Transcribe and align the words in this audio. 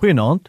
Goeienaand. 0.00 0.48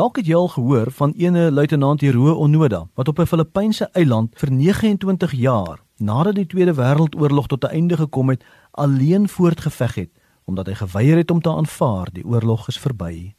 Dalk 0.00 0.16
het 0.16 0.26
jy 0.26 0.32
al 0.32 0.46
gehoor 0.48 0.88
van 0.96 1.10
ene 1.20 1.50
luitenant 1.52 2.00
Hiro 2.00 2.38
Onoda 2.40 2.86
wat 2.96 3.08
op 3.08 3.18
'n 3.20 3.26
Filippynse 3.26 3.88
eiland 3.92 4.38
vir 4.38 4.50
29 4.52 5.32
jaar 5.32 5.82
nadat 5.96 6.34
die 6.34 6.46
Tweede 6.46 6.74
Wêreldoorlog 6.74 7.46
tot 7.46 7.64
'n 7.64 7.68
einde 7.68 7.96
gekom 7.96 8.28
het, 8.28 8.44
alleen 8.70 9.28
voortgeveg 9.28 9.94
het 9.94 10.10
omdat 10.44 10.66
hy 10.66 10.74
geweier 10.74 11.16
het 11.16 11.30
om 11.30 11.40
te 11.40 11.50
aanvaar 11.50 12.08
die 12.12 12.24
oorlog 12.24 12.68
is 12.68 12.78
verby. 12.78 13.34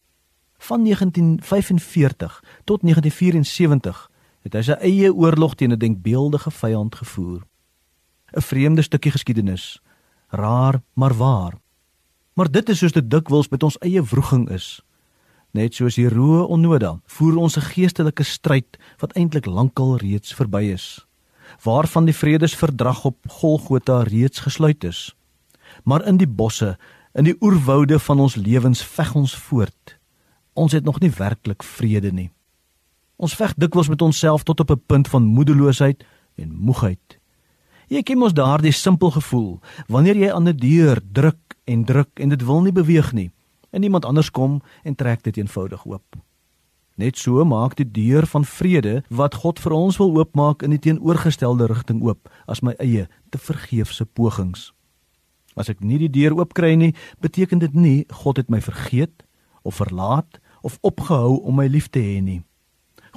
Van 0.58 0.84
1945 0.84 2.44
tot 2.64 2.82
1974 2.82 4.12
het 4.42 4.54
hy 4.54 4.62
sy 4.62 4.72
eie 4.72 5.14
oorlog 5.14 5.56
teen 5.56 5.72
'n 5.72 5.78
denkbeeldige 5.78 6.52
vyand 6.52 6.96
gevoer. 6.96 7.42
'n 8.38 8.42
Vreemde 8.42 8.82
stukkie 8.82 9.12
geskiedenis, 9.12 9.82
raar 10.28 10.82
maar 10.94 11.14
waar. 11.14 11.54
Maar 12.34 12.52
dit 12.52 12.70
is 12.70 12.78
soos 12.78 12.92
dit 12.92 13.10
dikwels 13.10 13.50
met 13.50 13.64
ons 13.64 13.78
eie 13.78 14.04
wroging 14.04 14.50
is. 14.50 14.84
Net 15.54 15.76
soos 15.78 16.00
die 16.00 16.08
roe 16.10 16.48
onnoda, 16.50 16.96
voer 17.06 17.36
ons 17.38 17.58
'n 17.58 17.62
geestelike 17.62 18.24
stryd 18.24 18.78
wat 18.98 19.14
eintlik 19.14 19.46
lankal 19.46 19.98
reeds 20.02 20.34
verby 20.34 20.74
is, 20.74 21.06
waarvan 21.62 22.06
die 22.06 22.16
vredesverdrag 22.16 23.06
op 23.06 23.18
Golgotha 23.28 24.02
reeds 24.02 24.40
gesluit 24.40 24.84
is. 24.84 25.14
Maar 25.84 26.08
in 26.08 26.18
die 26.18 26.28
bosse, 26.28 26.78
in 27.14 27.24
die 27.24 27.36
oerwoude 27.40 28.00
van 28.00 28.20
ons 28.20 28.36
lewens 28.36 28.82
veg 28.82 29.16
ons 29.16 29.36
voort. 29.36 29.98
Ons 30.54 30.72
het 30.72 30.84
nog 30.84 31.00
nie 31.00 31.12
werklik 31.12 31.64
vrede 31.64 32.12
nie. 32.12 32.32
Ons 33.16 33.36
veg 33.36 33.54
dikwels 33.54 33.90
met 33.90 34.02
onsself 34.02 34.44
tot 34.44 34.60
op 34.60 34.72
'n 34.72 34.82
punt 34.86 35.08
van 35.08 35.24
moedeloosheid 35.24 36.04
en 36.36 36.56
moegheid. 36.56 37.20
Jy 37.88 38.02
ken 38.02 38.18
mos 38.18 38.34
daardie 38.34 38.72
simpel 38.72 39.12
gevoel 39.12 39.60
wanneer 39.88 40.16
jy 40.16 40.32
aan 40.32 40.48
'n 40.48 40.58
deur 40.58 41.00
druk 41.12 41.56
en 41.64 41.86
druk 41.86 42.20
en 42.20 42.30
dit 42.30 42.42
wil 42.44 42.62
nie 42.62 42.74
beweeg 42.74 43.14
nie 43.14 43.32
en 43.74 43.84
iemand 43.84 44.06
anders 44.06 44.30
kom 44.32 44.62
en 44.84 44.96
trek 44.96 45.24
dit 45.26 45.38
eenvoudig 45.42 45.86
oop. 45.90 46.22
Net 46.96 47.18
so 47.18 47.42
maak 47.46 47.74
die 47.80 47.90
deur 47.90 48.28
van 48.30 48.46
vrede 48.46 49.02
wat 49.10 49.40
God 49.42 49.60
vir 49.60 49.74
ons 49.74 49.98
wil 49.98 50.14
oopmaak 50.20 50.62
in 50.62 50.76
die 50.76 50.82
teenoorgestelde 50.82 51.66
rigting 51.72 52.04
oop 52.06 52.30
as 52.46 52.62
my 52.62 52.76
eie 52.78 53.08
te 53.34 53.42
vergeefse 53.42 54.06
pogings. 54.06 54.70
As 55.58 55.70
ek 55.74 55.82
nie 55.82 55.98
die 56.02 56.12
deur 56.14 56.38
oopkry 56.38 56.76
nie, 56.78 56.94
beteken 57.22 57.62
dit 57.62 57.74
nie 57.74 58.06
God 58.24 58.38
het 58.38 58.50
my 58.54 58.62
vergeet 58.62 59.26
of 59.66 59.82
verlaat 59.82 60.38
of 60.62 60.78
opgehou 60.86 61.42
om 61.42 61.58
my 61.58 61.66
lief 61.68 61.90
te 61.90 62.02
hê 62.02 62.22
nie. 62.22 62.44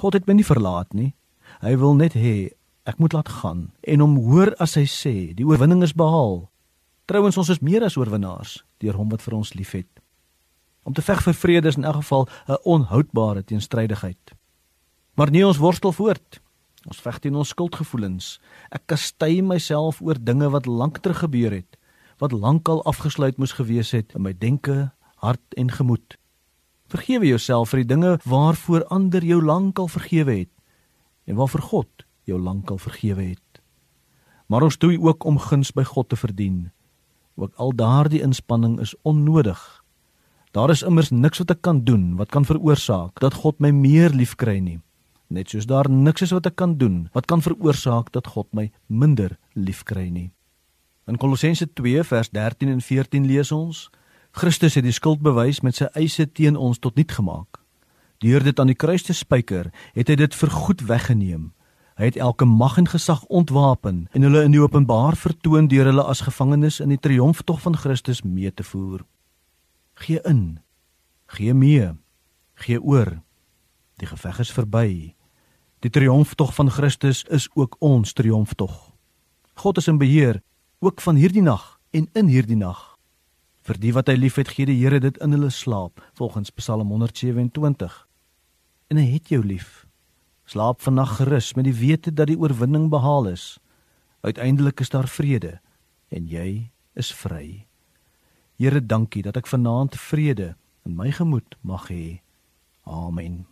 God 0.01 0.17
het 0.17 0.25
my 0.27 0.37
nie 0.37 0.47
verlaat 0.47 0.93
nie. 0.93 1.13
Hy 1.61 1.77
wil 1.77 1.93
net 2.01 2.17
hê 2.17 2.49
ek 2.89 2.97
moet 2.97 3.13
laat 3.13 3.29
gaan 3.43 3.69
en 3.85 4.01
hom 4.01 4.17
hoor 4.25 4.55
as 4.63 4.73
hy 4.79 4.87
sê 4.89 5.15
die 5.37 5.45
oorwinning 5.45 5.85
is 5.85 5.93
behaal. 5.93 6.47
Trouwens 7.05 7.37
ons 7.37 7.53
is 7.53 7.61
meer 7.61 7.85
as 7.85 7.97
oorwinnaars 7.99 8.63
deur 8.81 8.97
hom 8.97 9.13
wat 9.13 9.21
vir 9.21 9.37
ons 9.37 9.53
liefhet. 9.53 9.89
Om 10.87 10.93
te 10.95 11.03
veg 11.03 11.19
vir 11.25 11.35
vrede 11.35 11.67
is 11.67 11.75
in 11.75 11.83
elk 11.83 11.99
geval 11.99 12.27
'n 12.47 12.63
onhoudbare 12.63 13.43
teenstrydigheid. 13.43 14.31
Maar 15.15 15.29
nie 15.29 15.45
ons 15.47 15.57
worstel 15.57 15.91
voort. 15.91 16.39
Ons 16.85 17.01
veg 17.01 17.19
teen 17.19 17.35
ons 17.35 17.49
skuldgevoelens. 17.49 18.39
Ek 18.71 18.85
kastei 18.85 19.41
myself 19.41 20.01
oor 20.01 20.15
dinge 20.19 20.49
wat 20.49 20.65
lank 20.65 20.97
terug 20.97 21.19
gebeur 21.19 21.51
het, 21.51 21.77
wat 22.17 22.31
lankal 22.31 22.83
afgesluit 22.83 23.37
moes 23.37 23.51
gewees 23.51 23.91
het 23.91 24.15
in 24.15 24.21
my 24.21 24.33
denke, 24.33 24.91
hart 25.15 25.53
en 25.57 25.71
gemoed. 25.71 26.17
Vergewe 26.87 27.27
jouself 27.27 27.69
vir 27.69 27.83
die 27.83 27.93
dinge 27.95 28.19
waarvoor 28.23 28.85
ander 28.85 29.23
jou 29.23 29.41
lankal 29.43 29.87
vergewe 29.87 30.31
het 30.31 30.53
en 31.25 31.35
waarvoor 31.35 31.61
God 31.61 32.05
jou 32.23 32.39
lankal 32.39 32.77
vergewe 32.77 33.21
het. 33.21 33.61
Maar 34.47 34.63
ons 34.63 34.77
doen 34.77 35.01
ook 35.03 35.23
om 35.23 35.39
guns 35.39 35.71
by 35.71 35.83
God 35.83 36.09
te 36.09 36.15
verdien. 36.15 36.71
Ook 37.35 37.53
al 37.55 37.75
daardie 37.75 38.21
inspanning 38.21 38.79
is 38.79 38.95
onnodig. 39.01 39.83
Daar 40.57 40.69
is 40.69 40.81
immers 40.81 41.11
niks 41.13 41.37
wat 41.37 41.51
ek 41.53 41.59
kan 41.61 41.83
doen 41.85 42.15
wat 42.17 42.31
kan 42.33 42.45
veroorsaak 42.45 43.19
dat 43.21 43.35
God 43.43 43.59
my 43.61 43.69
meer 43.69 44.09
liefkry 44.09 44.55
nie. 44.57 44.79
Net 45.29 45.51
soos 45.53 45.67
daar 45.69 45.85
niks 45.85 46.23
is 46.25 46.31
wat 46.33 46.47
ek 46.49 46.55
kan 46.57 46.71
doen 46.81 46.95
wat 47.13 47.27
kan 47.29 47.43
veroorsaak 47.45 48.09
dat 48.15 48.31
God 48.33 48.47
my 48.57 48.71
minder 48.89 49.35
liefkry 49.53 50.07
nie. 50.09 50.31
In 51.05 51.19
Kolossense 51.21 51.67
2 51.77 52.01
vers 52.09 52.31
13 52.33 52.71
en 52.73 52.81
14 52.81 53.27
lees 53.29 53.51
ons: 53.53 53.83
Christus 54.33 54.79
het 54.79 54.87
die 54.87 54.95
skuld 54.95 55.21
bewys 55.21 55.59
met 55.61 55.77
sy 55.77 55.91
eise 55.93 56.25
teen 56.25 56.57
ons 56.57 56.81
tot 56.81 56.97
niet 56.97 57.13
gemaak. 57.13 57.61
Deur 58.25 58.41
dit 58.41 58.59
aan 58.59 58.71
die 58.73 58.79
kruis 58.81 59.05
te 59.05 59.13
spyker, 59.13 59.69
het 59.93 60.09
hy 60.09 60.15
dit 60.17 60.39
vir 60.39 60.49
goed 60.49 60.81
weggeneem. 60.89 61.51
Hy 62.01 62.09
het 62.09 62.17
elke 62.17 62.49
mag 62.49 62.79
en 62.81 62.89
gesag 62.89 63.21
ontwapen 63.29 64.07
en 64.09 64.25
hulle 64.25 64.41
in 64.49 64.57
die 64.57 64.63
openbaar 64.63 65.19
vertoon 65.21 65.69
deur 65.69 65.85
hulle 65.91 66.07
as 66.09 66.25
gevangenes 66.25 66.81
in 66.81 66.89
die 66.95 67.01
triomftog 67.01 67.61
van 67.61 67.77
Christus 67.77 68.23
mee 68.25 68.49
te 68.49 68.65
voer. 68.65 69.05
Gee 70.07 70.21
in. 70.23 70.59
Gee 71.25 71.53
mee. 71.53 71.91
Gee 72.53 72.81
oor. 72.81 73.09
Die 73.99 74.07
geveg 74.07 74.39
is 74.39 74.51
verby. 74.55 75.15
Die 75.83 75.91
triomftog 75.91 76.53
van 76.55 76.71
Christus 76.71 77.25
is 77.27 77.49
ook 77.53 77.75
ons 77.83 78.13
triomftog. 78.15 78.93
God 79.59 79.77
is 79.77 79.91
in 79.91 79.99
beheer 79.99 80.39
ook 80.79 81.03
van 81.03 81.19
hierdie 81.19 81.43
nag 81.43 81.75
en 81.91 82.07
in 82.13 82.31
hierdie 82.31 82.55
nag. 82.55 82.95
Vir 83.67 83.81
die 83.83 83.91
wat 83.91 84.07
hy 84.07 84.15
liefhet, 84.15 84.47
gee 84.55 84.69
die 84.69 84.79
Here 84.79 85.03
dit 85.03 85.19
in 85.19 85.35
hulle 85.35 85.51
slaap, 85.51 85.99
volgens 86.15 86.55
Psalm 86.55 86.87
127. 86.87 87.99
En 88.87 89.03
hy 89.03 89.07
het 89.11 89.27
jou 89.27 89.43
lief. 89.43 89.83
Slaap 90.47 90.87
vannag 90.87 91.17
gerus 91.19 91.51
met 91.59 91.67
die 91.67 91.75
wete 91.75 92.15
dat 92.15 92.31
die 92.31 92.39
oorwinning 92.39 92.87
behaal 92.87 93.27
is. 93.35 93.57
Uiteindelik 94.23 94.79
is 94.79 94.95
daar 94.95 95.11
vrede 95.11 95.57
en 96.15 96.31
jy 96.31 96.71
is 96.95 97.11
vry. 97.11 97.66
Here, 98.57 98.81
dankie 98.85 99.21
dat 99.21 99.37
ek 99.37 99.47
vanaand 99.47 99.93
vrede 100.01 100.55
in 100.81 100.95
my 100.97 101.11
gemoed 101.13 101.57
mag 101.61 101.91
hê. 101.93 102.21
Amen. 102.89 103.45